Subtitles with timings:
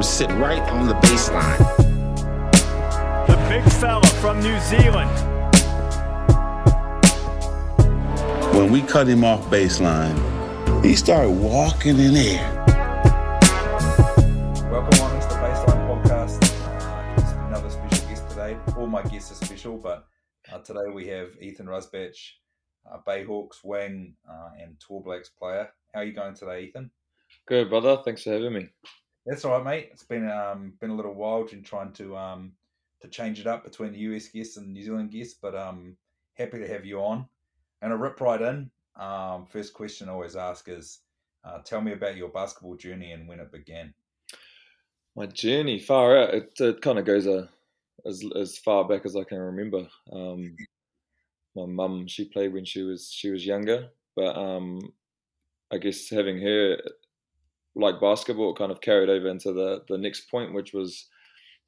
[0.00, 1.58] to sit right on the baseline.
[3.26, 5.10] The big fella from New Zealand.
[8.56, 10.16] When we cut him off baseline,
[10.82, 12.64] he started walking in air.
[14.70, 16.42] Welcome on to the Baseline Podcast.
[16.64, 18.56] Uh, another special guest today.
[18.78, 20.06] All my guests are special, but
[20.50, 22.16] uh, today we have Ethan Rusbatch,
[22.90, 25.68] uh, Bayhawks wing uh, and Tall Blacks player.
[25.92, 26.90] How are you going today, Ethan?
[27.46, 27.98] Good, brother.
[28.02, 28.68] Thanks for having me.
[29.26, 29.88] That's all right, mate.
[29.92, 32.52] It's been um, been a little while in trying to um,
[33.02, 35.96] to change it up between the US guests and New Zealand guests, but um,
[36.34, 37.26] happy to have you on.
[37.82, 38.70] And I rip right in.
[38.96, 41.00] Um, first question I always ask is,
[41.44, 43.94] uh, tell me about your basketball journey and when it began.
[45.16, 46.34] My journey far out.
[46.34, 47.48] It, it kind of goes a,
[48.06, 49.86] as as far back as I can remember.
[50.12, 50.56] Um,
[51.56, 54.92] my mum, she played when she was she was younger, but um,
[55.70, 56.78] I guess having her
[57.80, 61.08] like basketball kind of carried over into the the next point, which was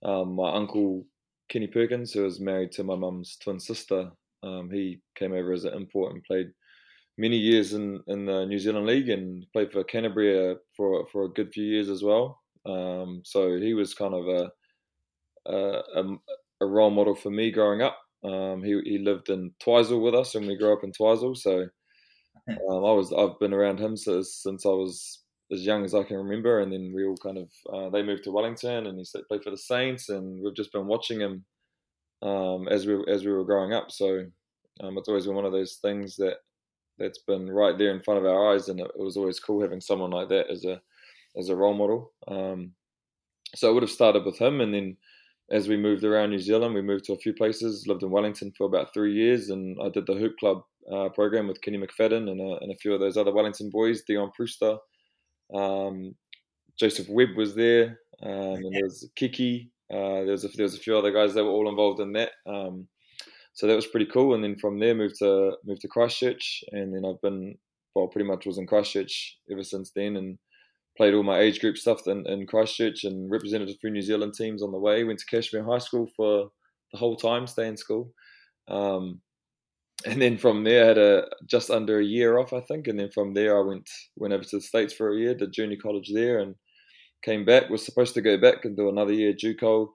[0.05, 1.07] um, my uncle
[1.48, 4.10] Kenny Perkins, who was married to my mum's twin sister.
[4.43, 6.52] Um, he came over as an import and played
[7.18, 11.24] many years in, in the New Zealand League and played for Canterbury uh, for for
[11.24, 12.40] a good few years as well.
[12.65, 14.51] Um, so he was kind of a,
[15.46, 16.05] a,
[16.60, 17.99] a role model for me growing up.
[18.24, 21.35] Um, he he lived in Twizel with us, and we grew up in Twizel.
[21.37, 21.60] So
[22.49, 25.21] um, I was I've been around him since since I was
[25.53, 28.25] as young as I can remember, and then we all kind of uh, they moved
[28.25, 31.45] to Wellington, and he played for the Saints, and we've just been watching him
[32.23, 33.91] um, as we as we were growing up.
[33.91, 34.25] So
[34.80, 36.37] um, it's always been one of those things that
[36.99, 39.61] that's been right there in front of our eyes, and it, it was always cool
[39.61, 40.80] having someone like that as a
[41.37, 42.13] as a role model.
[42.29, 42.73] Um,
[43.55, 44.97] so I would have started with him, and then
[45.51, 47.87] as we moved around New Zealand, we moved to a few places.
[47.87, 51.47] Lived in Wellington for about three years, and I did the Hoop Club uh, program
[51.47, 54.79] with Kenny McFadden and a, and a few of those other Wellington boys, Dion Prewster,
[55.55, 56.15] um,
[56.79, 59.71] Joseph Webb was there, um, and there was Kiki.
[59.93, 62.13] Uh, there was a, there was a few other guys that were all involved in
[62.13, 62.31] that.
[62.47, 62.89] Um,
[63.53, 64.34] so that was pretty cool.
[64.34, 67.57] And then from there, moved to moved to Christchurch, and then I've been
[67.95, 70.39] well, pretty much was in Christchurch ever since then, and
[70.97, 74.35] played all my age group stuff in, in Christchurch and represented a few New Zealand
[74.35, 75.05] teams on the way.
[75.05, 76.51] Went to Cashmere High School for
[76.93, 78.12] the whole time, stay in school.
[78.69, 79.21] Um,
[80.07, 82.87] and then from there, I had a just under a year off, I think.
[82.87, 85.53] And then from there, I went went over to the states for a year, did
[85.53, 86.55] junior college there, and
[87.23, 87.71] came back.
[87.71, 89.89] Was supposed to go back and do another year JUCO,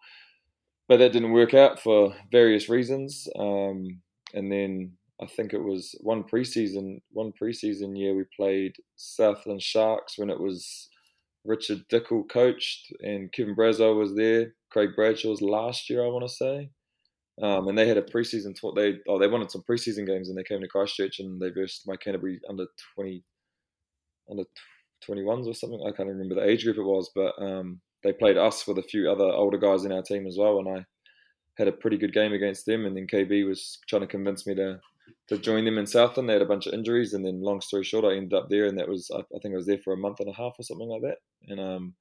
[0.87, 3.27] but that didn't work out for various reasons.
[3.37, 4.01] Um,
[4.33, 10.17] and then I think it was one preseason one preseason year we played Southland Sharks
[10.17, 10.89] when it was
[11.45, 14.53] Richard Dickel coached and Kevin Braswell was there.
[14.69, 16.71] Craig Bradshaw's last year, I want to say.
[17.41, 18.55] Um, and they had a preseason.
[18.55, 21.49] Tw- they oh they wanted some preseason games, and they came to Christchurch and they
[21.49, 22.65] versed my Canterbury under
[22.95, 23.23] twenty,
[24.29, 24.43] under
[25.05, 25.81] twenty ones or something.
[25.87, 28.83] I can't remember the age group it was, but um, they played us with a
[28.83, 30.85] few other older guys in our team as well, and I
[31.57, 32.85] had a pretty good game against them.
[32.85, 34.79] And then KB was trying to convince me to
[35.27, 36.27] to join them in Southland.
[36.27, 38.65] They had a bunch of injuries, and then long story short, I ended up there,
[38.65, 40.53] and that was I, I think I was there for a month and a half
[40.57, 41.17] or something like that,
[41.47, 41.93] and um,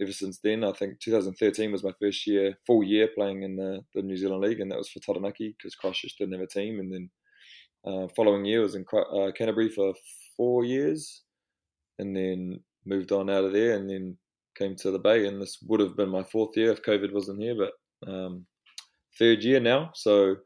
[0.00, 0.64] ever since then.
[0.64, 4.42] I think 2013 was my first year, full year playing in the, the New Zealand
[4.42, 6.80] League, and that was for Taranaki because Christchurch didn't have a team.
[6.80, 7.10] And then
[7.84, 9.94] uh, following year was in uh, Canterbury for
[10.36, 11.22] four years,
[11.98, 14.16] and then moved on out of there, and then
[14.56, 15.26] came to the Bay.
[15.26, 18.46] And this would have been my fourth year if COVID wasn't here, but um,
[19.18, 19.90] third year now.
[19.94, 20.36] So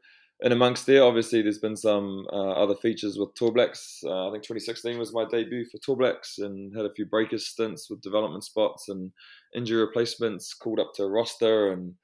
[0.43, 4.01] and amongst there, obviously, there's been some uh, other features with Tall Blacks.
[4.05, 7.47] Uh, I think 2016 was my debut for Tall Blacks and had a few breakers
[7.47, 9.11] stints with development spots and
[9.55, 11.95] injury replacements, called up to roster and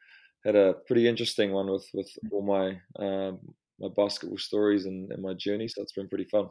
[0.43, 3.39] had a pretty interesting one with, with all my um,
[3.79, 5.67] my basketball stories and, and, my journey.
[5.67, 6.49] So it's been pretty fun.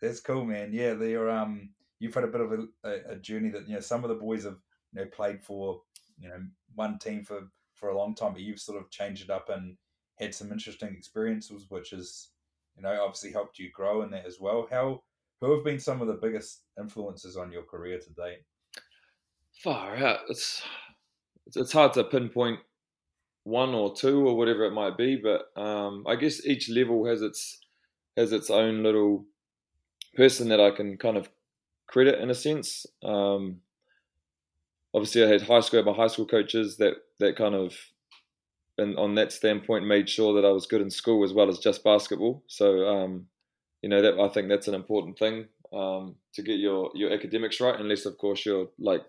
[0.00, 0.72] That's cool, man.
[0.72, 2.52] Yeah, they're um, you've had a bit of
[2.84, 4.58] a, a journey that you know some of the boys have
[4.94, 5.82] you know played for
[6.18, 6.42] you know
[6.74, 9.76] one team for for a long time, but you've sort of changed it up and
[10.22, 12.28] had some interesting experiences, which has
[12.76, 14.66] you know obviously helped you grow in that as well.
[14.70, 15.02] How
[15.40, 18.42] who have been some of the biggest influences on your career to date?
[19.62, 20.20] Far out.
[20.28, 20.62] It's
[21.54, 22.60] it's hard to pinpoint
[23.44, 27.22] one or two or whatever it might be, but um, I guess each level has
[27.22, 27.60] its
[28.16, 29.24] has its own little
[30.14, 31.28] person that I can kind of
[31.86, 32.86] credit in a sense.
[33.02, 33.60] Um,
[34.94, 37.76] obviously, I had high school, my high school coaches that that kind of
[38.78, 41.58] and on that standpoint made sure that I was good in school as well as
[41.58, 42.42] just basketball.
[42.46, 43.26] So um,
[43.82, 47.60] you know that I think that's an important thing um, to get your your academics
[47.60, 49.02] right, unless of course you're like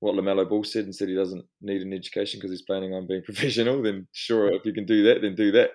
[0.00, 3.06] what LaMelo Ball said and said he doesn't need an education because he's planning on
[3.06, 3.82] being professional.
[3.82, 5.70] Then sure, if you can do that, then do that.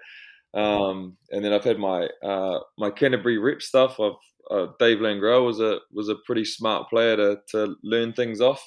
[0.53, 3.99] Um, and then I've had my uh, my Canterbury rep stuff.
[3.99, 4.13] I've
[4.49, 8.61] uh, Dave Langrell was a was a pretty smart player to to learn things off.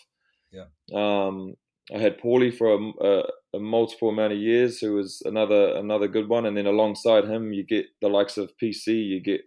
[0.50, 0.66] Yeah.
[0.94, 1.54] Um,
[1.94, 3.22] I had Paulie for a, a,
[3.58, 6.46] multiple amount of years, who was another another good one.
[6.46, 9.42] And then alongside him, you get the likes of PC, you get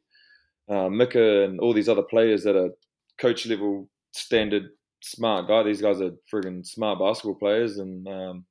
[0.70, 2.72] uh, Mika, and all these other players that are
[3.18, 4.70] coach level standard
[5.02, 5.64] smart guy.
[5.64, 8.46] These guys are friggin' smart basketball players, and um,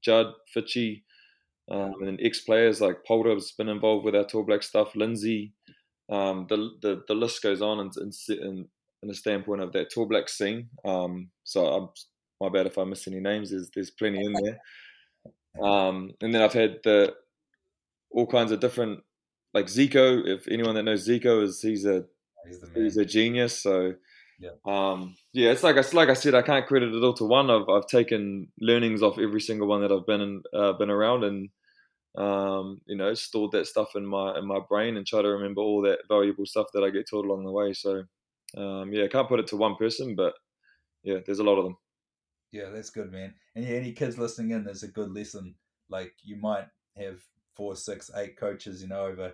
[0.00, 1.02] Judd Fitchy,
[1.70, 4.94] um, and ex players like Polder's been involved with our Tall Black stuff.
[4.94, 5.52] Lindsay,
[6.10, 8.68] um, the, the the list goes on, and in, in,
[9.02, 10.68] in the standpoint of that Tall Black scene.
[10.84, 11.88] Um, so I'm
[12.40, 13.50] my bad if I miss any names.
[13.50, 14.58] There's there's plenty in there.
[15.60, 17.14] Um, and then I've had the
[18.10, 19.00] all kinds of different
[19.52, 20.26] like Zico.
[20.26, 22.04] If anyone that knows Zico is he's a
[22.46, 23.60] he's, he's a genius.
[23.60, 23.94] So
[24.40, 25.50] yeah, um, yeah.
[25.50, 27.50] It's like I like I said, I can't credit it all to one.
[27.50, 31.24] I've I've taken learnings off every single one that I've been in, uh, been around
[31.24, 31.50] and.
[32.16, 35.60] Um, you know, stored that stuff in my in my brain and try to remember
[35.62, 37.72] all that valuable stuff that I get taught along the way.
[37.72, 38.04] So,
[38.56, 40.34] um, yeah, I can't put it to one person, but
[41.02, 41.76] yeah, there's a lot of them.
[42.54, 43.34] Yeah, that's good, man.
[43.56, 45.56] And yeah, any kids listening in, there's a good lesson.
[45.88, 47.20] Like you might have
[47.52, 49.32] four, six, eight coaches, you know, over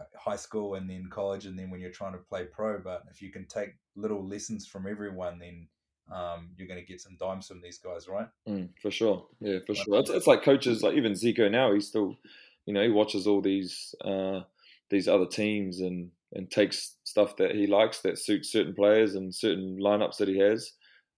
[0.00, 2.78] uh, high school and then college, and then when you're trying to play pro.
[2.78, 5.68] But if you can take little lessons from everyone, then
[6.10, 8.28] um, you're going to get some dimes from these guys, right?
[8.48, 9.26] Mm, for sure.
[9.40, 10.00] Yeah, for sure.
[10.00, 12.16] It's, it's like coaches, like even Zico now, he's still,
[12.64, 14.40] you know, he watches all these uh,
[14.88, 19.34] these other teams and and takes stuff that he likes that suits certain players and
[19.34, 20.72] certain lineups that he has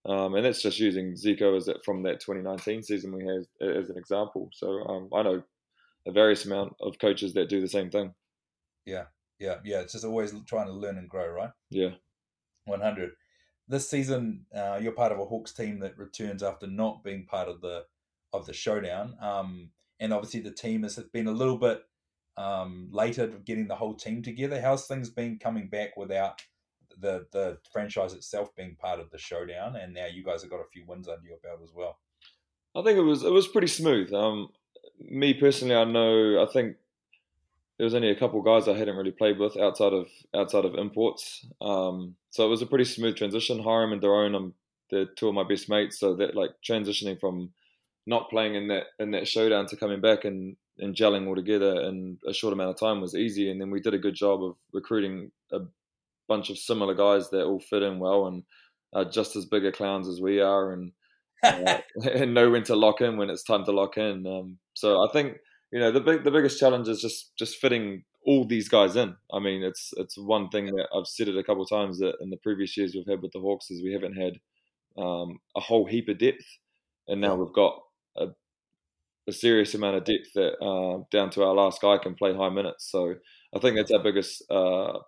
[0.07, 3.97] um, and that's just using Zico as from that 2019 season we had as an
[3.97, 4.51] example.
[4.53, 5.43] So um, I know
[6.07, 8.13] a various amount of coaches that do the same thing.
[8.85, 9.05] Yeah,
[9.39, 9.81] yeah, yeah.
[9.81, 11.51] It's just always trying to learn and grow, right?
[11.71, 11.91] Yeah.
[12.67, 13.13] 100.
[13.67, 17.49] This season, uh, you're part of a Hawks team that returns after not being part
[17.49, 17.85] of the
[18.35, 19.17] of the showdown.
[19.21, 19.71] Um,
[20.01, 21.83] and obviously, the team has been a little bit
[22.37, 24.61] um, later getting the whole team together.
[24.61, 26.43] How's things been coming back without
[27.01, 30.61] the the franchise itself being part of the showdown, and now you guys have got
[30.61, 31.99] a few wins under your belt as well.
[32.75, 34.13] I think it was it was pretty smooth.
[34.13, 34.49] Um,
[35.01, 36.77] me personally, I know I think
[37.79, 40.75] there was only a couple guys I hadn't really played with outside of outside of
[40.75, 41.47] imports.
[41.61, 43.63] Um, so it was a pretty smooth transition.
[43.63, 44.55] Hiram and Derone, I'm
[44.91, 45.99] they're two of my best mates.
[45.99, 47.51] So that like transitioning from
[48.07, 51.83] not playing in that in that showdown to coming back and and gelling all together
[51.83, 53.51] in a short amount of time was easy.
[53.51, 55.61] And then we did a good job of recruiting a
[56.29, 58.43] bunch of similar guys that all fit in well and
[58.93, 60.93] are just as big a clowns as we are and
[61.43, 61.79] uh,
[62.15, 64.27] and know when to lock in when it's time to lock in.
[64.27, 65.37] Um, so I think
[65.73, 69.15] you know the big the biggest challenge is just just fitting all these guys in.
[69.33, 72.15] I mean, it's it's one thing that I've said it a couple of times that
[72.21, 74.35] in the previous years we've had with the Hawks is we haven't had
[74.97, 76.47] um, a whole heap of depth,
[77.09, 77.79] and now we've got
[78.17, 78.29] a,
[79.29, 82.49] a serious amount of depth that uh, down to our last guy can play high
[82.49, 82.91] minutes.
[82.91, 83.15] So
[83.55, 84.99] I think that's our biggest uh,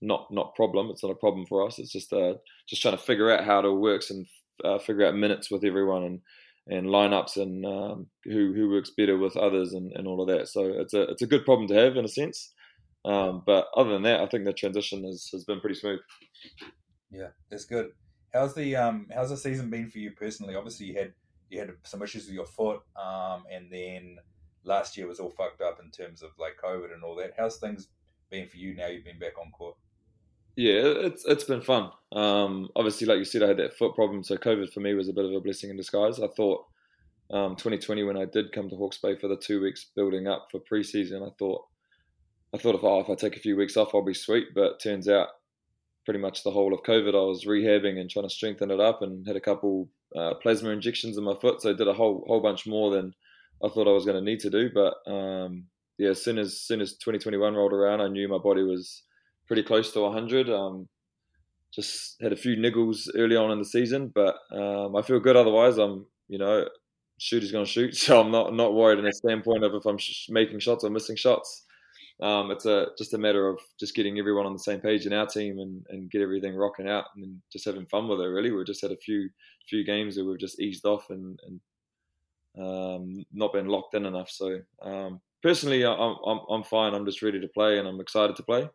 [0.00, 0.90] not not problem.
[0.90, 1.78] It's not a problem for us.
[1.78, 2.34] It's just uh,
[2.66, 4.26] just trying to figure out how it all works and
[4.64, 6.20] uh, figure out minutes with everyone and
[6.68, 10.48] and lineups and um, who who works better with others and, and all of that.
[10.48, 12.52] So it's a it's a good problem to have in a sense.
[13.04, 16.00] Um, but other than that, I think the transition has, has been pretty smooth.
[17.10, 17.92] Yeah, that's good.
[18.34, 20.54] How's the um how's the season been for you personally?
[20.54, 21.12] Obviously, you had
[21.48, 24.18] you had some issues with your foot, um, and then
[24.64, 27.32] last year was all fucked up in terms of like COVID and all that.
[27.38, 27.88] How's things
[28.30, 28.88] been for you now?
[28.88, 29.76] You've been back on court.
[30.58, 31.92] Yeah, it's it's been fun.
[32.10, 35.08] Um, obviously, like you said, I had that foot problem, so COVID for me was
[35.08, 36.18] a bit of a blessing in disguise.
[36.18, 36.66] I thought
[37.30, 40.48] um, 2020 when I did come to Hawke's Bay for the two weeks building up
[40.50, 41.64] for preseason, I thought
[42.52, 44.48] I thought if oh, if I take a few weeks off, I'll be sweet.
[44.52, 45.28] But turns out,
[46.04, 49.00] pretty much the whole of COVID, I was rehabbing and trying to strengthen it up,
[49.00, 52.24] and had a couple uh, plasma injections in my foot, so I did a whole
[52.26, 53.14] whole bunch more than
[53.64, 54.70] I thought I was going to need to do.
[54.74, 55.66] But um,
[55.98, 59.04] yeah, as soon as, as soon as 2021 rolled around, I knew my body was
[59.48, 60.50] pretty close to 100.
[60.50, 60.88] Um,
[61.72, 65.36] just had a few niggles early on in the season, but um, I feel good
[65.36, 65.78] otherwise.
[65.78, 66.68] I'm, you know,
[67.18, 69.98] shooter's going to shoot, so I'm not not worried in a standpoint of if I'm
[69.98, 71.64] sh- making shots or missing shots.
[72.20, 75.12] Um, it's a just a matter of just getting everyone on the same page in
[75.12, 78.24] our team and, and get everything rocking out and just having fun with it.
[78.24, 79.28] Really, we've just had a few
[79.68, 81.60] few games where we've just eased off and, and
[82.58, 84.30] um, not been locked in enough.
[84.30, 86.94] So um, personally, I'm, I'm I'm fine.
[86.94, 88.68] I'm just ready to play and I'm excited to play.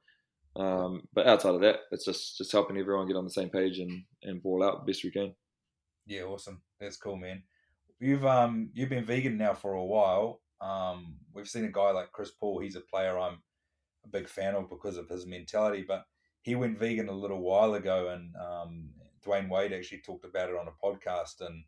[0.56, 3.80] Um, but outside of that, it's just just helping everyone get on the same page
[3.80, 5.34] and and ball out the best we can.
[6.06, 6.62] Yeah, awesome.
[6.80, 7.44] That's cool, man.
[8.00, 10.42] You've um you've been vegan now for a while.
[10.62, 12.60] Um, we've seen a guy like Chris Paul.
[12.60, 13.40] He's a player I'm
[14.06, 15.84] a big fan of because of his mentality.
[15.88, 16.06] But
[16.42, 18.90] he went vegan a little while ago, and um,
[19.26, 21.42] Dwyane Wade actually talked about it on a podcast.
[21.42, 21.64] And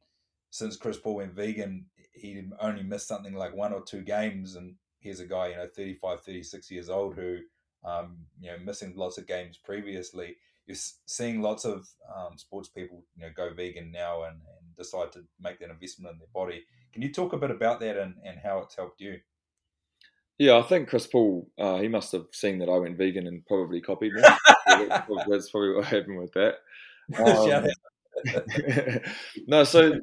[0.52, 4.56] since Chris Paul went vegan, he only missed something like one or two games.
[4.56, 7.40] And here's a guy, you know, 35, 36 years old who
[7.86, 10.36] um, you know, missing lots of games previously.
[10.68, 15.12] You're seeing lots of um, sports people, you know, go vegan now, and, and decide
[15.14, 16.64] to make that investment in their body.
[16.92, 19.20] Can you talk a bit about that and, and how it's helped you?
[20.38, 23.46] Yeah, I think Chris Paul, uh, he must have seen that I went vegan and
[23.46, 24.22] probably copied me.
[24.22, 26.56] That's probably what happened with that.
[27.20, 27.68] Um,
[29.48, 30.02] no, so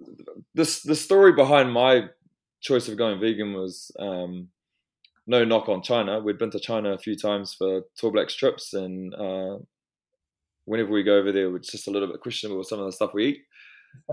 [0.55, 2.09] this the story behind my
[2.61, 4.49] choice of going vegan was um,
[5.27, 6.21] no knock on China.
[6.21, 9.59] We'd been to China a few times for Tall Blacks trips, and uh,
[10.65, 12.93] whenever we go over there, it's just a little bit questionable with some of the
[12.93, 13.43] stuff we eat.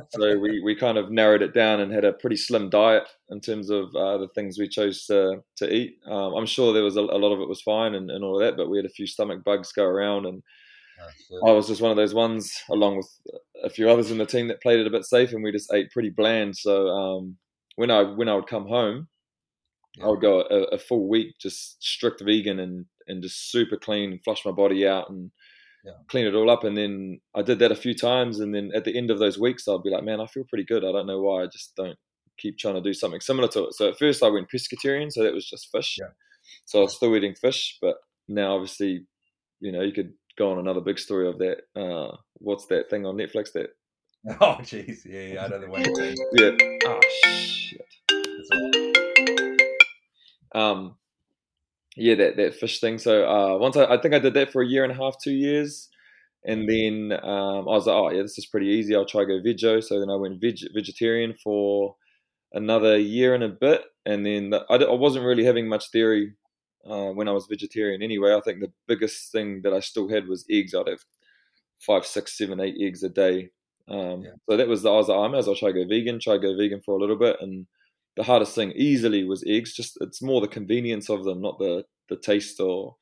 [0.10, 3.40] So we, we kind of narrowed it down and had a pretty slim diet in
[3.40, 5.98] terms of uh, the things we chose to to eat.
[6.06, 8.40] Um, I'm sure there was a, a, lot of it was fine and, and all
[8.40, 10.44] of that, but we had a few stomach bugs go around, and
[11.48, 13.10] I was just one of those ones, along with
[13.64, 15.74] a few others in the team that played it a bit safe, and we just
[15.74, 16.58] ate pretty bland.
[16.58, 17.38] So um,
[17.76, 19.08] when I when I would come home,
[20.00, 20.06] yeah.
[20.06, 24.12] I would go a, a, full week just strict vegan and and just super clean,
[24.12, 25.32] and flush my body out and
[25.84, 25.94] yeah.
[26.08, 26.64] clean it all up.
[26.64, 29.40] And then I did that a few times, and then at the end of those
[29.40, 30.86] weeks, I'd be like, man, I feel pretty good.
[30.86, 31.44] I don't know why.
[31.44, 31.98] I just don't
[32.38, 33.74] keep trying to do something similar to it.
[33.74, 35.98] So at first, I went pescatarian, so that was just fish.
[36.00, 36.08] Yeah.
[36.66, 37.96] So I was still eating fish, but
[38.28, 39.06] now obviously,
[39.60, 41.58] you know, you could go on another big story of that.
[41.76, 43.70] Uh, what's that thing on Netflix that?
[44.42, 45.82] Oh, jeez, yeah, yeah, I know the one.
[46.34, 46.52] yeah.
[46.86, 49.06] Oh shit.
[50.54, 50.96] Um,
[51.96, 52.98] yeah, that that fish thing.
[52.98, 55.16] So uh, once I, I think I did that for a year and a half,
[55.22, 55.90] two years,
[56.46, 58.96] and then um, I was like, oh yeah, this is pretty easy.
[58.96, 59.80] I'll try go vego.
[59.80, 61.96] So then I went veg, vegetarian for
[62.54, 66.34] another year and a bit, and then the, I, I wasn't really having much dairy
[66.90, 68.02] uh, when I was vegetarian.
[68.02, 70.74] Anyway, I think the biggest thing that I still had was eggs.
[70.74, 71.04] I'd have
[71.80, 73.50] five, six, seven, eight eggs a day.
[73.88, 74.32] Um, yeah.
[74.50, 76.20] So that was the, I was like, I may as well try go vegan.
[76.20, 77.68] Try go vegan for a little bit, and
[78.20, 79.74] the hardest thing easily was eggs.
[79.74, 82.98] Just it's more the convenience of them, not the the taste or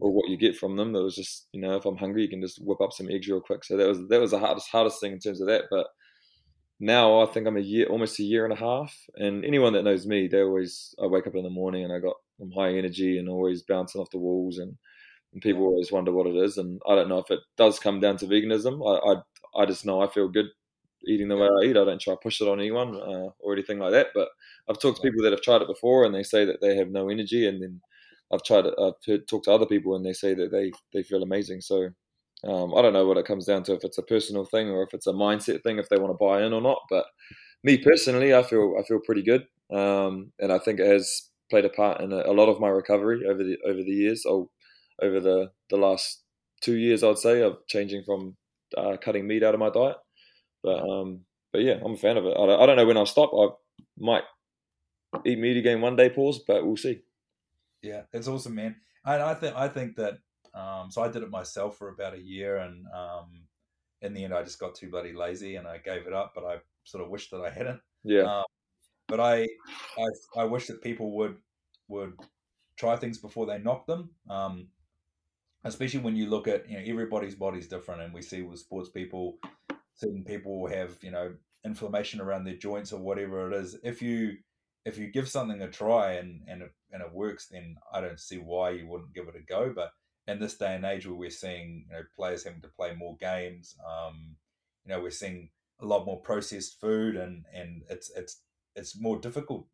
[0.00, 0.96] or what you get from them.
[0.96, 3.28] It was just you know if I'm hungry, you can just whip up some eggs
[3.28, 3.62] real quick.
[3.62, 5.64] So that was that was the hardest hardest thing in terms of that.
[5.70, 5.88] But
[6.80, 8.96] now I think I'm a year, almost a year and a half.
[9.16, 11.98] And anyone that knows me, they always I wake up in the morning and I
[11.98, 14.76] got I'm high energy and always bouncing off the walls and.
[15.32, 18.00] And people always wonder what it is, and I don't know if it does come
[18.00, 18.80] down to veganism.
[18.88, 20.46] I, I, I just know I feel good
[21.06, 21.76] eating the way I eat.
[21.76, 24.08] I don't try to push it on anyone uh, or anything like that.
[24.14, 24.28] But
[24.68, 26.90] I've talked to people that have tried it before, and they say that they have
[26.90, 27.46] no energy.
[27.46, 27.80] And then
[28.32, 28.74] I've tried it.
[28.80, 31.60] I've heard, talked to other people, and they say that they they feel amazing.
[31.60, 31.90] So
[32.46, 34.82] um, I don't know what it comes down to if it's a personal thing or
[34.82, 36.78] if it's a mindset thing, if they want to buy in or not.
[36.90, 37.06] But
[37.62, 41.64] me personally, I feel I feel pretty good, um, and I think it has played
[41.64, 44.24] a part in a, a, lot of my recovery over the over the years.
[44.26, 44.50] Oh,
[45.02, 46.22] over the the last
[46.60, 48.36] two years, I'd say of changing from
[48.76, 49.96] uh, cutting meat out of my diet.
[50.64, 51.20] But um,
[51.52, 52.34] but yeah, I'm a fan of it.
[52.36, 53.30] I don't, I don't know when I'll stop.
[53.34, 53.48] I
[53.98, 54.24] might
[55.24, 57.02] eat meat again one day, pause, but we'll see.
[57.82, 58.76] Yeah, it's awesome, man.
[59.04, 60.18] And I think I think that.
[60.54, 63.42] Um, so I did it myself for about a year, and um,
[64.02, 66.32] in the end, I just got too bloody lazy and I gave it up.
[66.34, 67.80] But I sort of wish that I hadn't.
[68.04, 68.22] Yeah.
[68.22, 68.44] Um,
[69.08, 69.48] but I,
[69.98, 71.36] I, I wish that people would
[71.88, 72.14] would
[72.76, 74.10] try things before they knock them.
[74.30, 74.68] Um,
[75.64, 78.90] especially when you look at you know everybody's body's different, and we see with sports
[78.90, 79.38] people
[79.94, 81.34] certain people will have you know
[81.64, 83.76] inflammation around their joints or whatever it is.
[83.82, 84.36] If you
[84.84, 88.20] if you give something a try and and it, and it works then i don't
[88.20, 89.72] see why you wouldn't give it a go.
[89.74, 89.90] But
[90.26, 93.16] in this day and age where we're seeing you know players having to play more
[93.20, 94.36] games um
[94.84, 98.40] you know we're seeing a lot more processed food and and it's it's
[98.76, 99.66] it's more difficult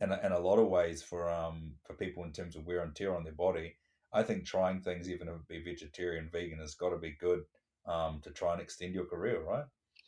[0.00, 2.82] in a, in a lot of ways for um for people in terms of wear
[2.82, 3.76] and tear on their body.
[4.12, 7.42] I think trying things even if it be vegetarian vegan has got to be good
[7.86, 9.64] um, to try and extend your career, right?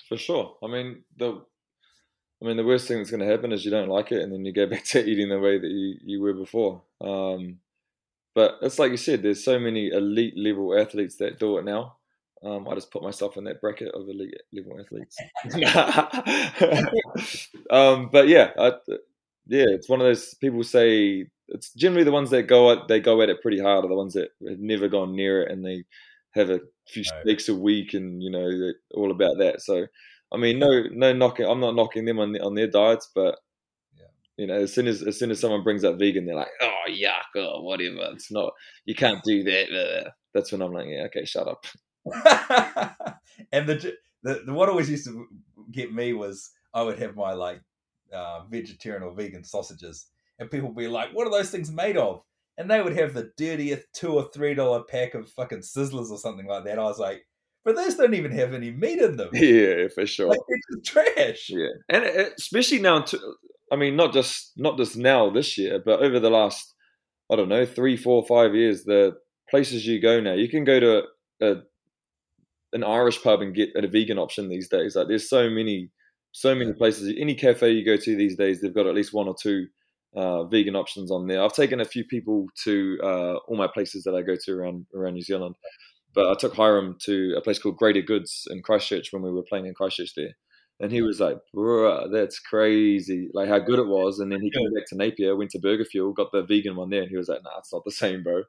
[0.08, 0.56] For sure.
[0.62, 1.42] I mean, the
[2.42, 4.32] I mean, the worst thing that's going to happen is you don't like it, and
[4.32, 6.82] then you go back to eating the way that you, you were before.
[7.00, 7.58] Um,
[8.34, 11.96] but it's like you said, there's so many elite level athletes that do it now.
[12.42, 15.16] Um, I just put myself in that bracket of elite level athletes.
[17.70, 18.72] um, but yeah, I,
[19.46, 22.98] yeah, it's one of those people say it's generally the ones that go at they
[22.98, 25.64] go at it pretty hard are the ones that have never gone near it and
[25.64, 25.84] they
[26.32, 27.22] have a few right.
[27.22, 29.60] steaks a week, and you know all about that.
[29.62, 29.86] So,
[30.32, 31.46] I mean, no, no knocking.
[31.46, 33.38] I'm not knocking them on on their diets, but
[33.96, 34.06] yeah.
[34.36, 36.90] you know, as soon as as soon as someone brings up vegan, they're like, oh
[36.90, 38.10] yuck, or oh, whatever.
[38.12, 38.52] It's not.
[38.84, 40.12] You can't do that.
[40.34, 41.66] That's when I'm like, yeah, okay, shut up.
[43.52, 45.26] and the, the the what always used to
[45.70, 47.60] get me was I would have my like
[48.12, 50.06] uh, vegetarian or vegan sausages,
[50.38, 52.22] and people would be like, "What are those things made of?"
[52.58, 56.18] And they would have the dirtiest two or three dollar pack of fucking sizzlers or
[56.18, 56.78] something like that.
[56.78, 57.26] I was like,
[57.64, 59.30] but those don't even have any meat in them.
[59.34, 60.28] Yeah, for sure.
[60.28, 61.46] Like, it's trash.
[61.48, 63.04] Yeah, and especially now.
[63.70, 66.74] I mean, not just not just now this year, but over the last,
[67.30, 69.16] I don't know, three, four, five years, the
[69.48, 71.02] places you go now, you can go to
[71.40, 71.54] a,
[72.74, 74.94] an Irish pub and get a vegan option these days.
[74.94, 75.90] Like, there's so many
[76.32, 77.14] so many places.
[77.18, 79.68] Any cafe you go to these days, they've got at least one or two
[80.14, 81.42] uh, vegan options on there.
[81.42, 84.86] I've taken a few people to uh, all my places that I go to around
[84.94, 85.54] around New Zealand,
[86.14, 89.42] but I took Hiram to a place called Greater Goods in Christchurch when we were
[89.48, 90.36] playing in Christchurch there.
[90.80, 93.28] And he was like, "Bruh, that's crazy!
[93.34, 95.84] Like how good it was." And then he came back to Napier, went to Burger
[95.84, 98.22] Fuel, got the vegan one there, and he was like, "Nah, it's not the same,
[98.22, 98.42] bro."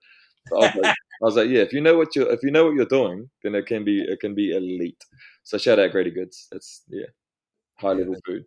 [0.51, 0.85] I was, like,
[1.21, 3.29] I was like, "Yeah, if you know what you if you know what you're doing,
[3.43, 5.03] then it can be it can be elite."
[5.43, 6.47] So shout out Greater Goods.
[6.51, 7.05] That's yeah,
[7.77, 8.45] high Yeah, level that's- food.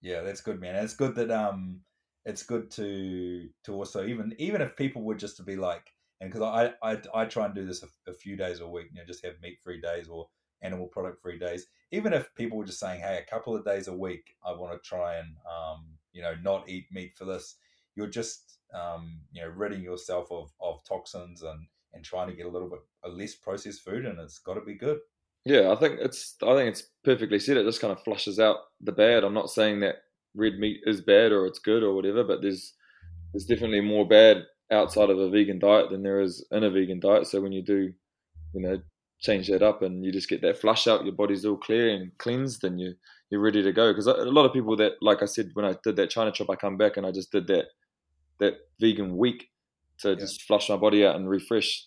[0.00, 0.74] Yeah, that's good, man.
[0.84, 1.80] It's good that um,
[2.24, 6.30] it's good to to also even even if people were just to be like, and
[6.30, 9.00] because I, I I try and do this a, a few days a week, you
[9.00, 10.28] know, just have meat free days or
[10.62, 11.66] animal product free days.
[11.90, 14.72] Even if people were just saying, hey, a couple of days a week, I want
[14.72, 17.56] to try and um, you know, not eat meat for this.
[17.96, 22.46] You're just um, you know, ridding yourself of of toxins and and trying to get
[22.46, 25.00] a little bit a less processed food, and it's got to be good.
[25.44, 27.56] Yeah, I think it's I think it's perfectly said.
[27.56, 29.24] It just kind of flushes out the bad.
[29.24, 29.96] I'm not saying that
[30.34, 32.74] red meat is bad or it's good or whatever, but there's
[33.32, 37.00] there's definitely more bad outside of a vegan diet than there is in a vegan
[37.00, 37.26] diet.
[37.26, 37.92] So when you do,
[38.54, 38.80] you know,
[39.20, 42.16] change that up and you just get that flush out, your body's all clear and
[42.18, 42.94] cleansed, and you
[43.30, 43.90] you're ready to go.
[43.92, 46.50] Because a lot of people that, like I said, when I did that China trip,
[46.50, 47.66] I come back and I just did that
[48.40, 49.50] that vegan week
[49.98, 50.16] to Yeah.
[50.16, 51.86] just flush my body out and refresh.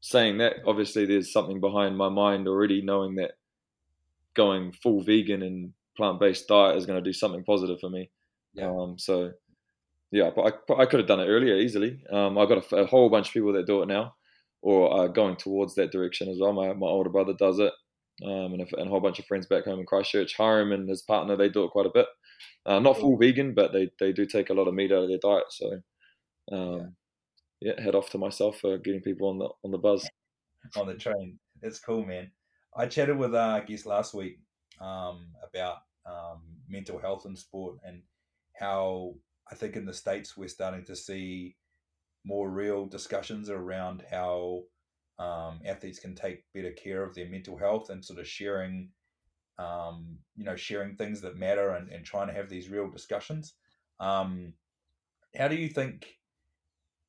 [0.00, 3.32] Saying that, obviously, there's something behind my mind already, knowing that
[4.34, 8.10] going full vegan and plant based diet is going to do something positive for me.
[8.54, 8.70] Yeah.
[8.70, 9.32] Um, so
[10.10, 12.00] yeah, but I, but I could have done it earlier easily.
[12.10, 14.14] Um, I've got a, a whole bunch of people that do it now,
[14.62, 16.52] or are going towards that direction as well.
[16.52, 17.72] My my older brother does it,
[18.24, 20.36] um, and, a, and a whole bunch of friends back home in Christchurch.
[20.36, 22.06] Hiram and his partner they do it quite a bit.
[22.64, 25.08] Uh, not full vegan, but they, they do take a lot of meat out of
[25.08, 25.44] their diet.
[25.50, 25.80] So
[26.52, 26.94] um,
[27.60, 30.08] yeah, head off to myself for getting people on the on the buzz.
[30.76, 31.38] on the train.
[31.62, 32.30] It's cool, man.
[32.76, 34.38] I chatted with uh, I guess last week
[34.80, 38.02] um, about um, mental health in sport and
[38.58, 39.14] how
[39.50, 41.56] I think in the states we're starting to see
[42.24, 44.62] more real discussions around how
[45.18, 48.90] um, athletes can take better care of their mental health and sort of sharing,
[49.58, 53.54] um, you know, sharing things that matter and, and trying to have these real discussions.
[54.00, 54.54] Um,
[55.36, 56.06] how do you think,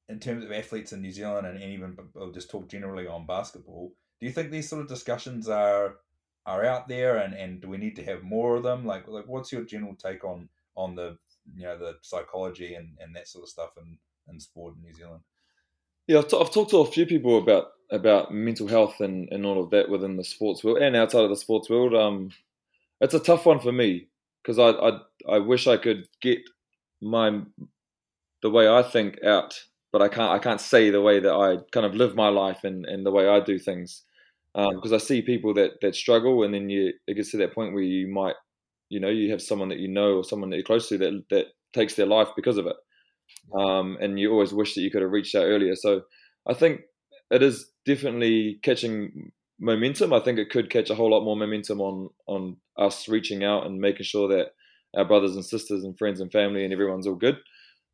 [0.10, 3.93] in terms of athletes in New Zealand and, even I'll just talk generally on basketball,
[4.19, 5.95] do you think these sort of discussions are
[6.45, 8.86] are out there and, and do we need to have more of them?
[8.86, 11.17] Like like what's your general take on on the
[11.55, 14.93] you know the psychology and, and that sort of stuff in, in sport in New
[14.93, 15.21] Zealand?
[16.08, 19.45] Yeah, I've, t- I've talked to a few people about about mental health and, and
[19.45, 21.93] all of that within the sports world and outside of the sports world.
[21.93, 22.31] Um,
[23.01, 24.08] it's a tough one for me
[24.43, 24.99] because I, I
[25.36, 26.39] I wish I could get
[27.01, 27.41] my
[28.41, 29.60] the way I think out,
[29.91, 32.63] but I can't I can't say the way that I kind of live my life
[32.63, 34.03] and, and the way I do things
[34.55, 37.73] because I see people that that struggle and then you it gets to that point
[37.73, 38.35] where you might
[38.89, 41.23] you know you have someone that you know or someone that you're close to that
[41.29, 42.75] that takes their life because of it
[43.53, 45.75] um, and you always wish that you could have reached out earlier.
[45.75, 46.01] So
[46.47, 46.81] I think
[47.31, 50.13] it is definitely catching momentum.
[50.13, 53.65] I think it could catch a whole lot more momentum on on us reaching out
[53.65, 54.47] and making sure that
[54.97, 57.37] our brothers and sisters and friends and family and everyone's all good.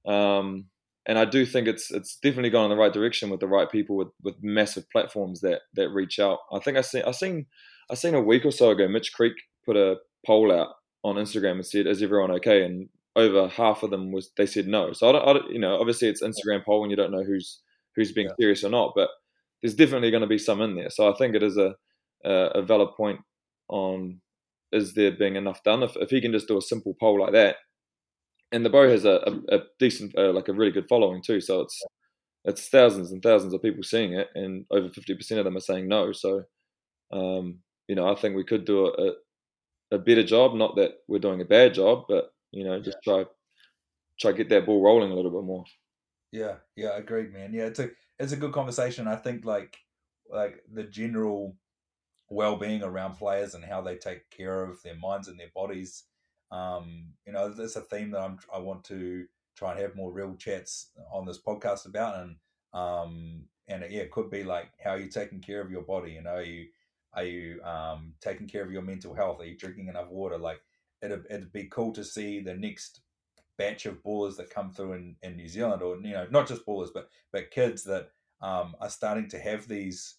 [0.08, 0.66] Um,
[1.08, 3.70] and I do think it's it's definitely gone in the right direction with the right
[3.72, 6.40] people with, with massive platforms that that reach out.
[6.52, 7.46] I think I seen I seen
[7.90, 9.34] I seen a week or so ago Mitch Creek
[9.66, 10.70] put a poll out
[11.04, 14.68] on Instagram and said, "Is everyone okay?" and over half of them was they said
[14.68, 14.94] no.
[14.94, 17.24] So I don't, I don't you know, obviously it's Instagram poll and you don't know
[17.24, 17.60] who's
[17.96, 18.34] who's being Yeah.
[18.40, 19.10] serious or not, but
[19.62, 20.90] there's definitely going to be some in there.
[20.90, 21.76] So I think it is a
[22.24, 23.20] a, a valid point
[23.70, 24.22] on
[24.72, 25.84] is there being enough done.
[25.84, 27.58] If if he can just do a simple poll like that,
[28.52, 31.42] and the bro has a, a, a decent uh, like a really good following too,
[31.42, 31.82] so it's
[32.44, 35.62] it's thousands and thousands of people seeing it, and over fifty percent of them are
[35.62, 36.12] saying no.
[36.12, 36.44] So
[37.12, 39.12] um, you know, I think we could do a, a
[39.94, 40.56] a better job.
[40.56, 43.26] Not that we're doing a bad job, but you know, just try
[44.20, 45.66] try get that ball rolling a little bit more.
[46.32, 47.54] Yeah, yeah, agreed, man.
[47.54, 49.08] Yeah, it's a it's a good conversation.
[49.08, 49.78] I think like
[50.30, 51.58] like the general
[52.30, 56.06] well being around players and how they take care of their minds and their bodies.
[56.52, 60.12] Um, you know, that's a theme that I'm I want to try and have more
[60.12, 62.36] real chats on this podcast about, and
[62.74, 66.12] um, and yeah, it could be like how are you taking care of your body?
[66.14, 66.68] You know, are you
[67.14, 69.40] are you um taking care of your mental health?
[69.40, 70.38] Are you drinking enough water?
[70.38, 70.62] Like
[71.02, 73.02] it'd it'd be cool to see the next
[73.58, 76.66] batch of ballers that come through in, in New Zealand, or you know, not just
[76.66, 78.10] ballers, but but kids that
[78.42, 80.16] um, are starting to have these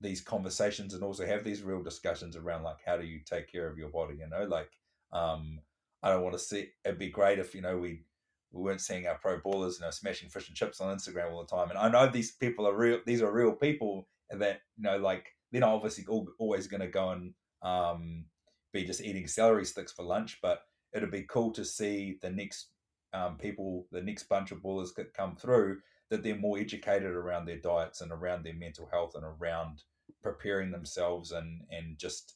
[0.00, 3.68] these conversations and also have these real discussions around like how do you take care
[3.68, 4.16] of your body?
[4.16, 4.70] You know, like
[5.12, 5.60] um,
[6.02, 6.68] I don't want to see.
[6.84, 8.02] It'd be great if you know we
[8.50, 11.44] we weren't seeing our pro ballers, you know, smashing fish and chips on Instagram all
[11.44, 11.70] the time.
[11.70, 14.98] And I know these people are real; these are real people, and that you know,
[14.98, 18.24] like they're not obviously al- always going to go and um,
[18.72, 20.62] be just eating celery sticks for lunch, but
[20.92, 22.68] it'd be cool to see the next
[23.14, 25.78] um, people, the next bunch of ballers that come through,
[26.10, 29.82] that they're more educated around their diets and around their mental health and around
[30.22, 32.34] preparing themselves and and just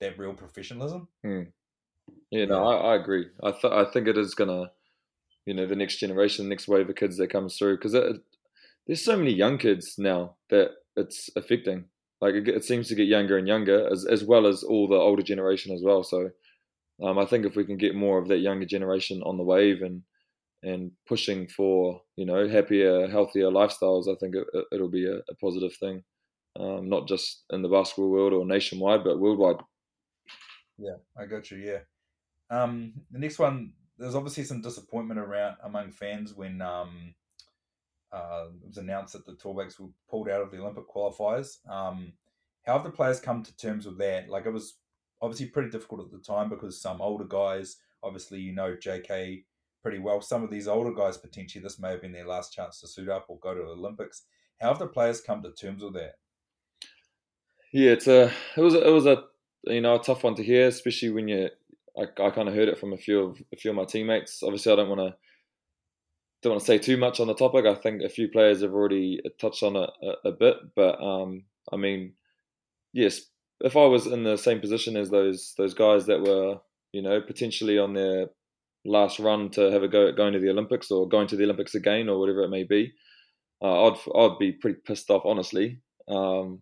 [0.00, 1.08] that real professionalism.
[1.24, 1.42] Hmm.
[2.30, 3.26] Yeah, no, I, I agree.
[3.42, 4.70] I th- I think it is gonna,
[5.46, 7.92] you know, the next generation, the next wave of kids that comes through, because
[8.86, 11.84] there's so many young kids now that it's affecting.
[12.20, 14.96] Like it, it, seems to get younger and younger, as as well as all the
[14.96, 16.02] older generation as well.
[16.02, 16.30] So,
[17.02, 19.82] um, I think if we can get more of that younger generation on the wave
[19.82, 20.02] and
[20.62, 25.34] and pushing for you know happier, healthier lifestyles, I think it, will be a, a,
[25.40, 26.02] positive thing,
[26.58, 29.62] um, not just in the basketball world or nationwide, but worldwide.
[30.76, 31.58] Yeah, I got you.
[31.58, 31.78] Yeah.
[32.50, 37.14] Um, the next one, there's obviously some disappointment around among fans when um,
[38.12, 41.58] uh, it was announced that the Tall Blacks were pulled out of the Olympic qualifiers.
[41.68, 42.12] Um,
[42.64, 44.28] how have the players come to terms with that?
[44.28, 44.76] Like it was
[45.20, 49.44] obviously pretty difficult at the time because some older guys, obviously you know JK
[49.82, 50.20] pretty well.
[50.20, 53.08] Some of these older guys potentially this may have been their last chance to suit
[53.08, 54.22] up or go to the Olympics.
[54.60, 56.14] How have the players come to terms with that?
[57.72, 59.24] Yeah, it's a it was a, it was a
[59.64, 61.50] you know a tough one to hear, especially when you
[61.98, 64.42] I, I kind of heard it from a few of a few of my teammates.
[64.42, 65.16] Obviously, I don't want to
[66.42, 67.66] don't want to say too much on the topic.
[67.66, 71.44] I think a few players have already touched on it a, a bit, but um,
[71.72, 72.12] I mean,
[72.92, 73.22] yes,
[73.60, 76.58] if I was in the same position as those those guys that were,
[76.92, 78.26] you know, potentially on their
[78.84, 81.44] last run to have a go at going to the Olympics or going to the
[81.44, 82.92] Olympics again or whatever it may be,
[83.62, 85.80] uh, I'd I'd be pretty pissed off, honestly.
[86.06, 86.60] Um,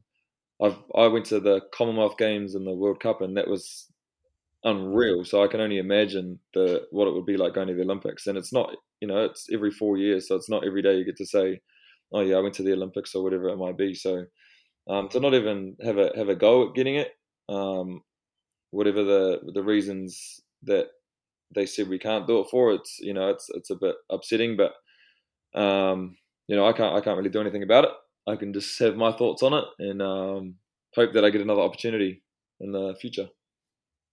[0.63, 3.87] I've I went to the Commonwealth Games and the World Cup, and that was
[4.65, 5.25] unreal.
[5.25, 8.27] So I can only imagine the what it would be like going to the Olympics.
[8.27, 11.05] And it's not, you know, it's every four years, so it's not every day you
[11.05, 11.61] get to say,
[12.13, 13.95] "Oh yeah, I went to the Olympics" or whatever it might be.
[13.95, 14.27] So
[14.89, 17.13] um, to not even have a have a go at getting it,
[17.49, 18.03] um,
[18.71, 20.89] whatever the the reasons that
[21.55, 24.57] they said we can't do it for, it's you know, it's it's a bit upsetting,
[24.57, 24.75] but
[25.55, 26.17] um,
[26.49, 27.91] you know, I can't I can't really do anything about it.
[28.27, 30.57] I can just have my thoughts on it and um,
[30.95, 32.23] hope that I get another opportunity
[32.61, 33.29] in the future.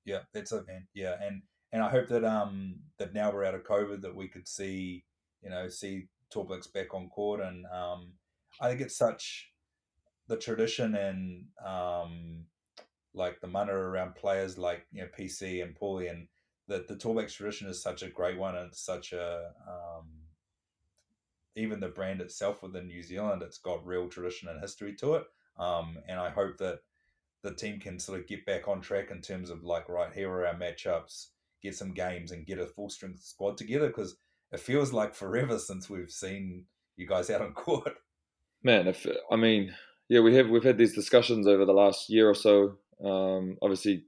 [0.05, 0.87] Yeah, that's it, man.
[0.93, 4.27] Yeah, and and I hope that um that now we're out of COVID that we
[4.27, 5.05] could see
[5.41, 8.13] you know see Tallblacks back on court, and um
[8.59, 9.51] I think it's such
[10.27, 12.45] the tradition and um
[13.13, 16.27] like the mana around players like you know PC and Paulie and
[16.67, 20.23] the the Tallblacks tradition is such a great one and such a um
[21.55, 25.23] even the brand itself within New Zealand, it's got real tradition and history to it.
[25.57, 26.79] Um, and I hope that
[27.43, 30.31] the team can sort of get back on track in terms of like, right, here
[30.31, 31.27] are our matchups,
[31.61, 34.15] get some games and get a full strength squad together because
[34.51, 37.93] it feels like forever since we've seen you guys out on court.
[38.63, 39.73] Man, if I mean,
[40.07, 42.77] yeah, we have we've had these discussions over the last year or so.
[43.03, 44.05] Um, obviously,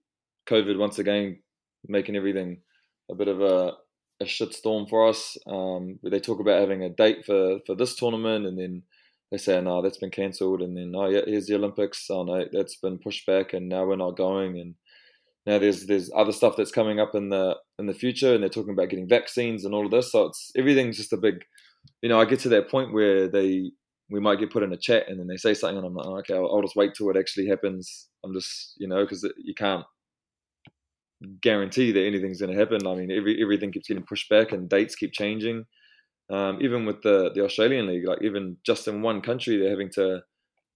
[0.48, 1.39] COVID once again
[1.88, 2.62] making everything
[3.12, 3.74] a bit of a,
[4.21, 5.38] a shitstorm for us.
[5.45, 8.84] Um, they talk about having a date for for this tournament, and then
[9.36, 10.62] they say, no, that's been cancelled.
[10.62, 12.08] And then, oh, yeah, here's the Olympics.
[12.10, 14.58] Oh, no, that's been pushed back and now we're not going.
[14.60, 14.76] And
[15.45, 18.50] now there's there's other stuff that's coming up in the in the future and they're
[18.50, 20.13] talking about getting vaccines and all of this.
[20.13, 21.43] So it's everything's just a big,
[22.02, 23.71] you know, I get to that point where they,
[24.10, 26.08] we might get put in a chat and then they say something and I'm like,
[26.08, 28.08] oh, okay, I'll, I'll just wait till it actually happens.
[28.24, 29.84] I'm just, you know, because you can't
[31.41, 32.88] guarantee that anything's going to happen.
[32.88, 35.65] I mean, every, everything keeps getting pushed back and dates keep changing
[36.29, 39.91] um, even with the the Australian league, like even just in one country, they're having
[39.91, 40.21] to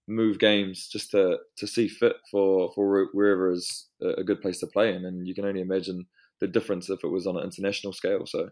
[0.08, 4.66] move games just to to see fit for for wherever is a good place to
[4.66, 6.06] play in, and you can only imagine
[6.40, 8.26] the difference if it was on an international scale.
[8.26, 8.50] So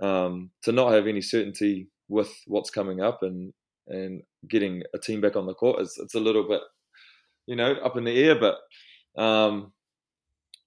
[0.00, 3.52] um, to not have any certainty with what's coming up and
[3.88, 6.60] and getting a team back on the court it's a little bit
[7.46, 8.56] you know up in the air, but
[9.20, 9.72] um,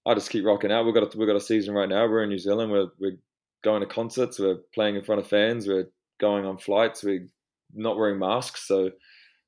[0.06, 0.86] I just keep rocking out.
[0.86, 2.08] We've got a, we've got a season right now.
[2.08, 2.72] We're in New Zealand.
[2.72, 3.18] We're we're
[3.64, 7.28] going to concerts, we're playing in front of fans, we're going on flights, we're
[7.74, 8.68] not wearing masks.
[8.68, 8.92] So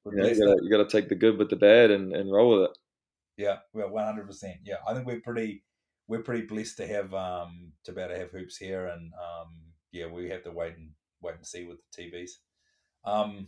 [0.05, 2.57] you, know, you, gotta, you gotta take the good with the bad and, and roll
[2.57, 2.77] with it.
[3.37, 4.57] Yeah, well, one hundred percent.
[4.63, 5.63] Yeah, I think we're pretty
[6.07, 9.53] we're pretty blessed to have um to be able to have hoops here, and um
[9.91, 12.31] yeah, we have to wait and wait and see with the TVs.
[13.05, 13.47] Um,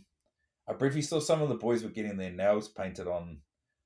[0.68, 3.38] I briefly saw some of the boys were getting their nails painted on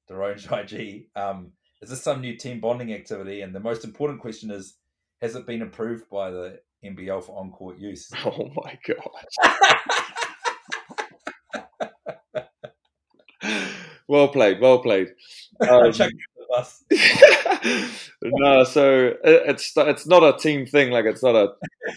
[0.08, 1.06] their own IG.
[1.16, 3.42] Um, is this some new team bonding activity?
[3.42, 4.76] And the most important question is,
[5.20, 8.10] has it been approved by the NBL for on court use.
[8.24, 9.34] Oh my gosh.
[14.08, 15.08] well played, well played.
[15.60, 15.92] Um,
[18.22, 20.90] no, so it's it's not a team thing.
[20.90, 21.50] Like it's not a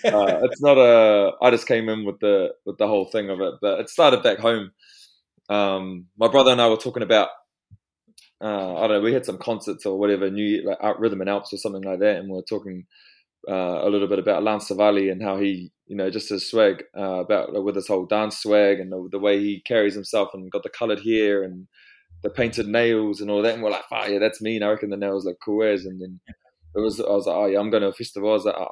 [0.06, 1.32] uh, it's not a.
[1.42, 4.24] I just came in with the with the whole thing of it, but it started
[4.24, 4.72] back home.
[5.50, 7.30] Um, my brother and I were talking about
[8.42, 11.54] uh, I don't know, we had some concerts or whatever, new like Rhythm and Alps
[11.54, 12.86] or something like that, and we were talking
[13.50, 16.84] uh, a little bit about Lance Savali and how he, you know, just his swag
[16.98, 20.52] uh, about with his whole dance swag and the, the, way he carries himself and
[20.52, 21.68] got the coloured hair and
[22.24, 23.56] the painted nails and all that.
[23.56, 24.56] And we're like, oh yeah, that's me.
[24.56, 25.86] And I reckon the nails look cool as.
[25.86, 26.20] And then
[26.76, 28.30] it was, I was like, oh yeah, I'm going to a festival.
[28.30, 28.68] I was like, oh,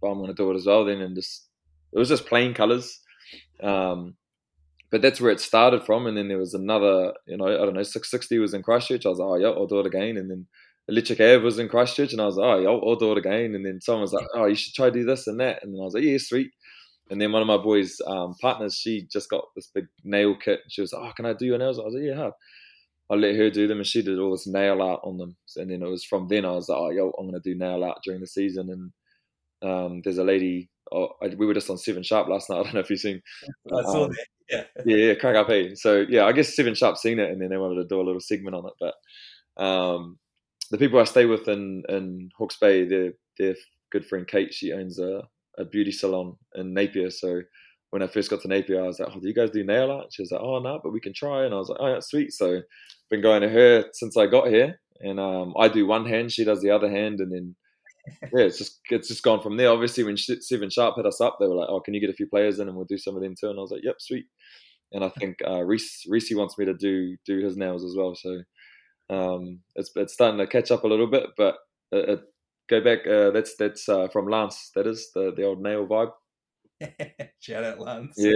[0.00, 1.00] well, I'm going to do it as well then.
[1.00, 1.48] And just,
[1.92, 3.00] it was just plain colours.
[3.62, 4.16] Um,
[4.90, 6.06] but that's where it started from.
[6.06, 9.06] And then there was another, you know, I don't know, 660 was in Christchurch.
[9.06, 10.16] I was like, oh yeah, I'll do it again.
[10.16, 10.46] And then
[10.88, 13.54] Electric Ave was in Christchurch, and I was like, oh, I'll, I'll, do it again.
[13.54, 15.62] And then someone was like, oh, you should try to do this and that.
[15.62, 16.50] And then I was like, yeah, sweet.
[17.10, 20.60] And then one of my boys' um, partners, she just got this big nail kit.
[20.68, 21.78] She was like, oh, can I do your nails?
[21.78, 22.32] I was like, yeah, hard.
[23.10, 25.36] I let her do them, and she did all this nail art on them.
[25.56, 27.58] And then it was from then I was like, oh, yo, I'm going to do
[27.58, 28.70] nail art during the season.
[29.62, 32.56] And um, there's a lady, oh, I, we were just on Seven Sharp last night.
[32.60, 33.20] I don't know if you've seen.
[33.66, 34.26] I saw um, that.
[34.48, 34.64] Yeah.
[34.86, 35.74] yeah, yeah, crack up, hey.
[35.74, 38.02] So yeah, I guess Seven Sharp seen it, and then they wanted to do a
[38.02, 38.72] little segment on it.
[38.80, 40.18] But um,
[40.72, 43.54] the people I stay with in in Hawke's Bay, their their
[43.92, 45.22] good friend Kate, she owns a,
[45.58, 47.10] a beauty salon in Napier.
[47.10, 47.42] So
[47.90, 49.90] when I first got to Napier, I was like, "Oh, do you guys do nail
[49.90, 51.92] art?" She was like, "Oh, no, but we can try." And I was like, "Oh,
[51.92, 52.62] yeah, sweet." So
[53.10, 56.44] been going to her since I got here, and um, I do one hand, she
[56.44, 57.54] does the other hand, and then
[58.22, 59.70] yeah, it's just it's just gone from there.
[59.70, 62.14] Obviously, when Seven Sharp hit us up, they were like, "Oh, can you get a
[62.14, 63.96] few players in, and we'll do some of them too?" And I was like, "Yep,
[64.00, 64.24] sweet."
[64.92, 68.14] And I think uh, Reese Reese wants me to do do his nails as well,
[68.14, 68.42] so
[69.10, 71.58] um, it's it's starting to catch up a little bit, but
[71.90, 72.22] it, it,
[72.68, 73.06] go back.
[73.06, 74.70] Uh, that's that's uh, from Lance.
[74.74, 76.12] That is the the old nail vibe.
[77.40, 78.14] Shout out Lance.
[78.16, 78.32] Yeah.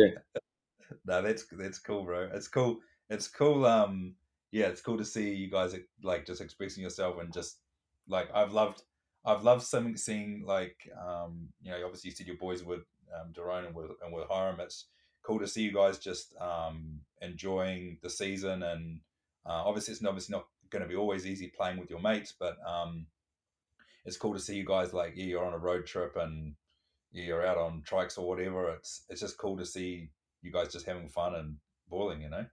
[1.07, 2.29] no, that's that's cool, bro.
[2.33, 2.79] It's cool.
[3.11, 3.65] It's cool.
[3.65, 4.15] Um,
[4.53, 7.59] yeah, it's cool to see you guys like just expressing yourself and just
[8.09, 8.83] like I've loved.
[9.25, 13.33] I've loved some seeing like um, you know obviously you said your boys with um,
[13.33, 14.61] Derone and with and with Hiram.
[14.61, 14.87] It's
[15.25, 19.01] cool to see you guys just um, enjoying the season and
[19.45, 22.57] uh, obviously it's obviously not going to be always easy playing with your mates, but
[22.67, 23.07] um,
[24.05, 26.55] it's cool to see you guys like yeah, you're on a road trip and
[27.13, 28.71] you're out on trikes or whatever.
[28.71, 30.11] It's it's just cool to see
[30.43, 31.57] you guys just having fun and
[31.89, 32.47] boiling, you know.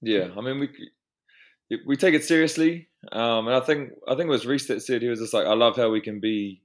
[0.00, 4.30] Yeah, I mean we we take it seriously, um, and I think I think it
[4.30, 6.62] was Reese that said he was just like I love how we can be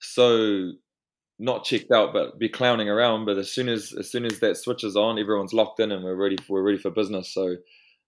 [0.00, 0.72] so
[1.38, 3.24] not checked out, but be clowning around.
[3.24, 6.14] But as soon as as soon as that switches on, everyone's locked in and we're
[6.14, 7.32] ready for, we're ready for business.
[7.32, 7.56] So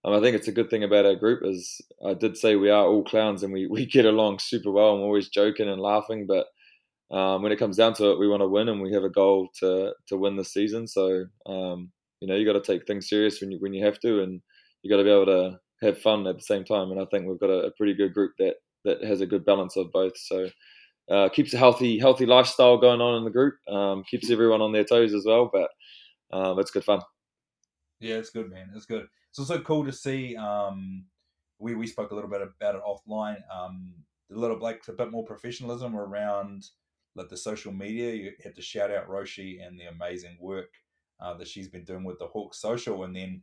[0.05, 2.69] um, I think it's a good thing about our group is I did say we
[2.69, 5.81] are all clowns and we, we get along super well and we're always joking and
[5.81, 6.27] laughing.
[6.27, 6.45] But
[7.15, 9.09] um, when it comes down to it, we want to win and we have a
[9.09, 10.87] goal to to win this season.
[10.87, 11.91] So um,
[12.21, 14.41] you know you got to take things serious when you when you have to, and
[14.83, 16.91] you got to be able to have fun at the same time.
[16.91, 19.45] And I think we've got a, a pretty good group that that has a good
[19.45, 20.17] balance of both.
[20.17, 20.47] So.
[21.07, 23.53] Uh, keeps a healthy, healthy lifestyle going on in the group.
[23.69, 25.69] Um, keeps everyone on their toes as well, but
[26.35, 26.99] um, it's good fun.
[27.99, 28.71] Yeah, it's good, man.
[28.73, 30.37] It's good it's also cool to see.
[30.37, 31.03] Um,
[31.59, 33.41] we we spoke a little bit about it offline.
[33.53, 33.93] Um,
[34.31, 36.67] a little like a bit more professionalism around
[37.15, 38.13] like the social media.
[38.13, 40.69] You had to shout out Roshi and the amazing work
[41.19, 43.41] uh, that she's been doing with the Hawk Social, and then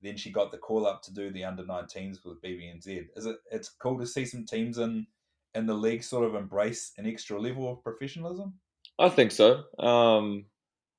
[0.00, 3.08] then she got the call up to do the under 19s with BBNZ.
[3.14, 3.36] Is it?
[3.52, 5.06] It's cool to see some teams in
[5.54, 8.54] in the league sort of embrace an extra level of professionalism.
[8.98, 9.64] I think so.
[9.78, 10.46] Um,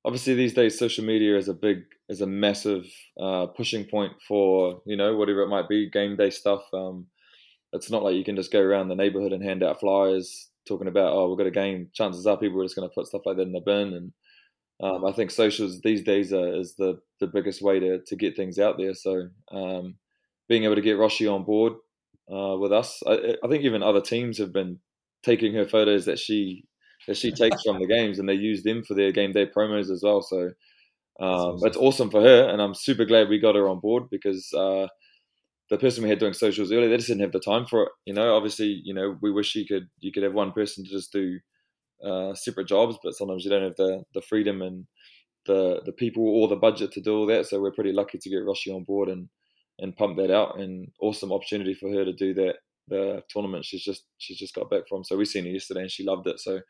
[0.06, 2.86] obviously these days social media is a big is a massive
[3.20, 6.62] uh, pushing point for you know whatever it might be game day stuff.
[6.72, 7.06] Um,
[7.72, 10.88] it's not like you can just go around the neighborhood and hand out flyers talking
[10.88, 11.90] about oh we've got a game.
[11.92, 13.92] Chances are people are just going to put stuff like that in the bin.
[13.94, 14.12] And
[14.82, 18.36] um, I think socials these days are, is the, the biggest way to, to get
[18.36, 18.94] things out there.
[18.94, 19.96] So um,
[20.48, 21.74] being able to get Roshi on board
[22.30, 24.80] uh, with us, I, I, think even other teams have been
[25.22, 26.64] taking her photos that she
[27.14, 30.02] she takes from the games, and they use them for their game day promos as
[30.02, 30.22] well.
[30.22, 30.50] So
[31.20, 31.66] um, awesome.
[31.68, 34.88] it's awesome for her, and I'm super glad we got her on board because uh,
[35.70, 37.88] the person we had doing socials earlier, they just didn't have the time for it.
[38.04, 40.90] You know, obviously, you know, we wish you could you could have one person to
[40.90, 41.38] just do
[42.04, 44.86] uh, separate jobs, but sometimes you don't have the the freedom and
[45.46, 47.46] the the people or the budget to do all that.
[47.46, 49.28] So we're pretty lucky to get Roshi on board and
[49.78, 50.58] and pump that out.
[50.58, 52.56] And awesome opportunity for her to do that.
[52.88, 55.02] The tournament she's just she's just got back from.
[55.04, 56.38] So we seen her yesterday and she loved it.
[56.40, 56.60] So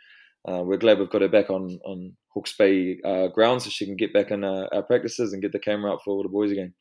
[0.46, 3.86] uh, we're glad we've got her back on on Hawke's Bay uh, ground so she
[3.86, 6.28] can get back in uh, our practices and get the camera up for all the
[6.28, 6.72] boys again.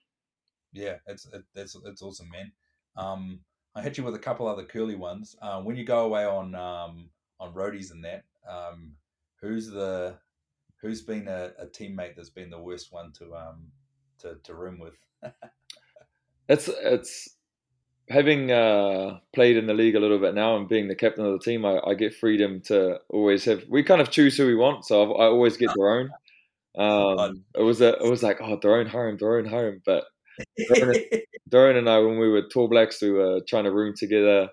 [0.73, 2.51] Yeah, it's it, it's it's awesome, man.
[2.97, 3.39] Um,
[3.75, 5.36] I hit you with a couple other curly ones.
[5.41, 8.93] Uh, when you go away on um, on roadies and that, um,
[9.41, 10.17] who's the
[10.82, 13.71] who's been a, a, teammate that's been the worst one to um
[14.19, 14.93] to, to room with?
[16.49, 17.35] it's it's
[18.10, 21.34] having uh, played in the league a little bit now and being the captain of
[21.34, 23.63] the team, I, I, get freedom to always have.
[23.70, 26.10] We kind of choose who we want, so I, I always get their own.
[26.78, 29.82] Um, it was a, it was like oh, their own home, their own home.
[29.86, 30.04] But
[31.50, 34.50] Darren and I, when we were Tall Blacks, we were trying to room together.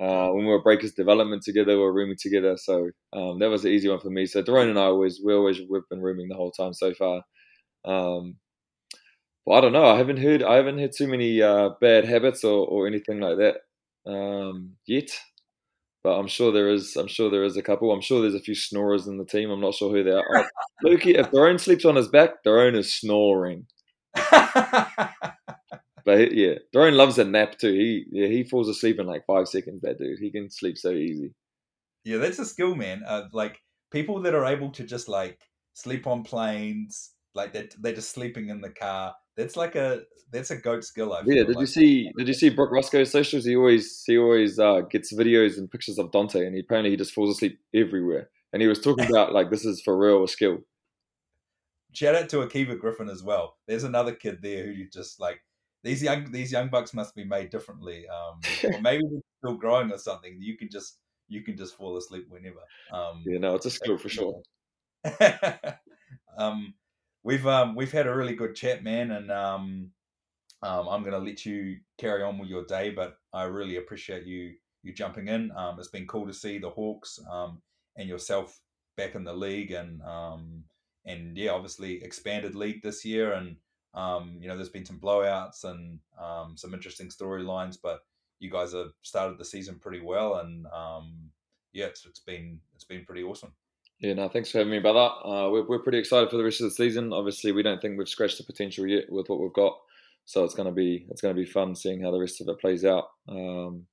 [0.00, 2.56] Uh, when we were Breakers Development together, we were rooming together.
[2.56, 4.24] So um, that was an easy one for me.
[4.24, 7.22] So Darren and I always, we always, we've been rooming the whole time so far.
[7.84, 8.36] Um,
[9.50, 9.86] well, I don't know.
[9.86, 13.36] I haven't heard, I haven't heard too many uh, bad habits or, or anything like
[13.38, 13.56] that
[14.08, 15.10] um, yet.
[16.04, 16.94] But I'm sure there is.
[16.94, 17.90] I'm sure there is a couple.
[17.90, 19.50] I'm sure there's a few snorers in the team.
[19.50, 20.24] I'm not sure who they are.
[20.34, 20.44] Oh,
[20.84, 23.66] Lukey, if Darren sleeps on his back, Darren is snoring.
[26.04, 27.72] But yeah, Darren loves a nap too.
[27.72, 29.82] He yeah he falls asleep in like five seconds.
[29.82, 31.34] That dude, he can sleep so easy.
[32.04, 33.02] Yeah, that's a skill, man.
[33.06, 33.60] Uh, like
[33.90, 35.38] people that are able to just like
[35.74, 39.14] sleep on planes, like that they're just sleeping in the car.
[39.36, 41.12] That's like a that's a goat skill.
[41.12, 41.44] I yeah.
[41.44, 41.60] Did like.
[41.60, 42.12] you see?
[42.16, 43.44] Did you see Brook Ruscoe's socials?
[43.44, 46.96] He always he always uh, gets videos and pictures of Dante, and he apparently he
[46.96, 48.30] just falls asleep everywhere.
[48.52, 50.58] And he was talking about like this is for real a skill.
[51.92, 53.56] Shout out to Akiva Griffin as well.
[53.66, 55.40] There's another kid there who you just like
[55.82, 59.90] these young these young bucks must be made differently, um, or maybe they're still growing
[59.92, 60.36] or something.
[60.40, 62.60] You can just you can just fall asleep whenever.
[62.92, 64.42] Um, yeah, no, it's a skill for sure.
[66.36, 66.74] um,
[67.22, 69.90] we've um, we've had a really good chat, man, and um,
[70.62, 72.90] um, I'm to let you carry on with your day.
[72.90, 75.50] But I really appreciate you you jumping in.
[75.56, 77.60] Um, it's been cool to see the Hawks um,
[77.96, 78.60] and yourself
[78.96, 80.64] back in the league, and um,
[81.04, 83.56] and yeah, obviously expanded league this year, and
[83.94, 88.00] um, you know, there's been some blowouts and um, some interesting storylines, but
[88.38, 91.30] you guys have started the season pretty well, and um,
[91.72, 93.52] yeah, it's, it's been it's been pretty awesome.
[94.00, 95.10] Yeah, no, thanks for having me, brother.
[95.24, 97.12] Uh, we're we're pretty excited for the rest of the season.
[97.12, 99.78] Obviously, we don't think we've scratched the potential yet with what we've got,
[100.24, 102.84] so it's gonna be it's gonna be fun seeing how the rest of it plays
[102.84, 103.10] out.
[103.28, 103.86] Um,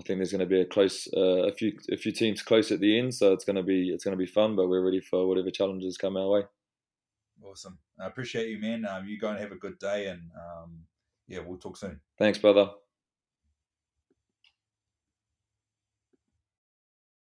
[0.00, 2.72] I think there's going to be a close, uh, a few, a few teams close
[2.72, 4.56] at the end, so it's going to be, it's going to be fun.
[4.56, 6.42] But we're ready for whatever challenges come our way.
[7.44, 7.78] Awesome.
[8.00, 8.86] I appreciate you, man.
[8.86, 10.78] Um, you go and have a good day, and um,
[11.28, 12.00] yeah, we'll talk soon.
[12.18, 12.70] Thanks, brother.